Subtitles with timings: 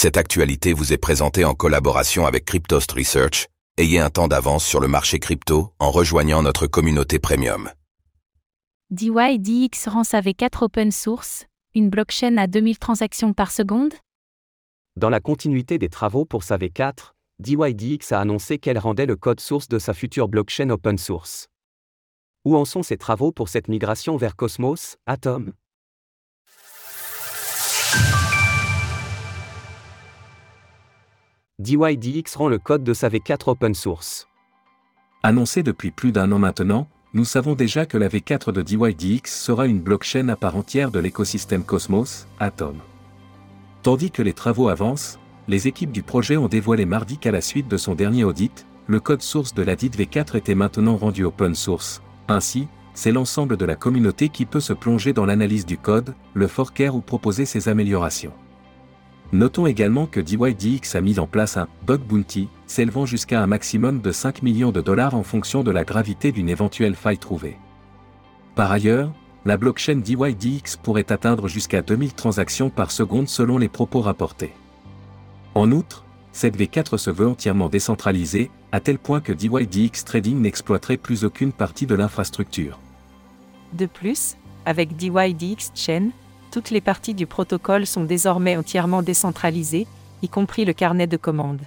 [0.00, 3.48] Cette actualité vous est présentée en collaboration avec Cryptost Research.
[3.78, 7.68] Ayez un temps d'avance sur le marché crypto en rejoignant notre communauté premium.
[8.90, 13.92] DYDX rend sa V4 open source, une blockchain à 2000 transactions par seconde?
[14.94, 19.40] Dans la continuité des travaux pour sa V4, DYDX a annoncé qu'elle rendait le code
[19.40, 21.48] source de sa future blockchain open source.
[22.44, 25.54] Où en sont ces travaux pour cette migration vers Cosmos, Atom?
[31.60, 34.28] DYDX rend le code de sa V4 open source.
[35.24, 39.66] Annoncé depuis plus d'un an maintenant, nous savons déjà que la V4 de DYDX sera
[39.66, 42.76] une blockchain à part entière de l'écosystème Cosmos, Atom.
[43.82, 47.66] Tandis que les travaux avancent, les équipes du projet ont dévoilé mardi qu'à la suite
[47.66, 51.56] de son dernier audit, le code source de la dite V4 était maintenant rendu open
[51.56, 52.02] source.
[52.28, 56.46] Ainsi, c'est l'ensemble de la communauté qui peut se plonger dans l'analyse du code, le
[56.46, 58.32] forker ou proposer ses améliorations.
[59.32, 64.00] Notons également que DYDX a mis en place un bug bounty, s'élevant jusqu'à un maximum
[64.00, 67.58] de 5 millions de dollars en fonction de la gravité d'une éventuelle faille trouvée.
[68.54, 69.12] Par ailleurs,
[69.44, 74.52] la blockchain DYDX pourrait atteindre jusqu'à 2000 transactions par seconde selon les propos rapportés.
[75.54, 80.96] En outre, cette V4 se veut entièrement décentralisée, à tel point que DYDX Trading n'exploiterait
[80.96, 82.78] plus aucune partie de l'infrastructure.
[83.74, 86.10] De plus, avec DYDX Chain,
[86.50, 89.86] toutes les parties du protocole sont désormais entièrement décentralisées,
[90.22, 91.62] y compris le carnet de commandes.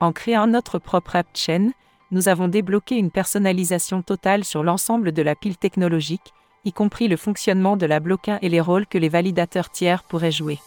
[0.00, 1.70] En créant notre propre app chain,
[2.10, 6.32] nous avons débloqué une personnalisation totale sur l'ensemble de la pile technologique,
[6.64, 10.30] y compris le fonctionnement de la blockchain et les rôles que les validateurs tiers pourraient
[10.30, 10.58] jouer.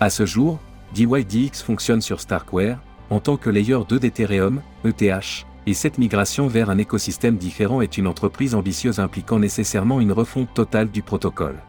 [0.00, 0.58] À ce jour,
[0.94, 2.78] DYDX fonctionne sur Starkware,
[3.10, 7.96] en tant que layer 2 d'Ethereum, ETH, et cette migration vers un écosystème différent est
[7.96, 11.62] une entreprise ambitieuse impliquant nécessairement une refonte totale du protocole.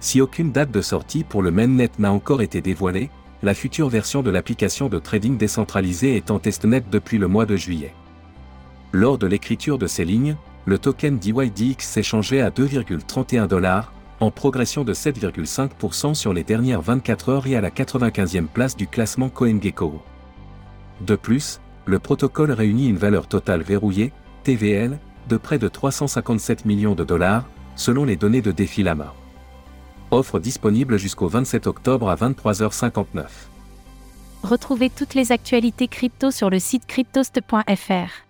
[0.00, 3.10] Si aucune date de sortie pour le mainnet n'a encore été dévoilée,
[3.42, 7.56] la future version de l'application de trading décentralisé est en testnet depuis le mois de
[7.56, 7.94] juillet.
[8.92, 14.84] Lors de l'écriture de ces lignes, le token DYDX s'échangeait à 2,31 dollars, en progression
[14.84, 20.00] de 7,5% sur les dernières 24 heures et à la 95e place du classement CoinGecko.
[21.02, 24.12] De plus, le protocole réunit une valeur totale verrouillée,
[24.44, 29.14] TVL, de près de 357 millions de dollars, selon les données de Defilama.
[30.10, 33.26] Offre disponible jusqu'au 27 octobre à 23h59.
[34.42, 38.26] Retrouvez toutes les actualités crypto sur le site cryptost.fr.